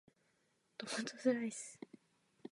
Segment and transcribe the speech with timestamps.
[0.79, 1.79] トマトスライス